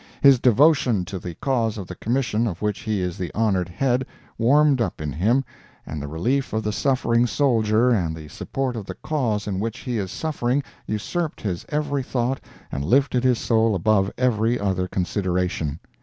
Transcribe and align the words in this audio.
His 0.19 0.39
devotion 0.39 1.05
to 1.05 1.19
the 1.19 1.35
cause 1.35 1.77
of 1.77 1.85
the 1.85 1.93
Commission 1.93 2.47
of 2.47 2.59
which 2.63 2.79
he 2.79 3.01
is 3.01 3.19
the 3.19 3.31
honored 3.35 3.69
head, 3.69 4.03
warmed 4.35 4.81
up 4.81 4.99
in 4.99 5.11
him, 5.13 5.45
and 5.85 6.01
the 6.01 6.07
relief 6.07 6.53
of 6.53 6.63
the 6.63 6.71
suffering 6.71 7.27
soldier 7.27 7.91
and 7.91 8.15
the 8.15 8.27
support 8.27 8.75
of 8.75 8.87
the 8.87 8.95
cause 8.95 9.45
in 9.45 9.59
which 9.59 9.81
he 9.81 9.99
is 9.99 10.11
suffering 10.11 10.63
usurped 10.87 11.41
his 11.41 11.67
every 11.69 12.01
thought 12.01 12.39
and 12.71 12.83
lifted 12.83 13.23
his 13.23 13.37
soul 13.37 13.75
above 13.75 14.11
every 14.17 14.59
other 14.59 14.87
consideration. 14.87 15.79